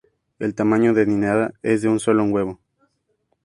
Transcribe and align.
El 0.39 0.55
tamaño 0.55 0.95
de 0.95 1.05
nidada 1.05 1.53
es 1.61 1.83
de 1.83 1.89
un 1.89 1.99
solo 1.99 2.23
huevo. 2.23 2.59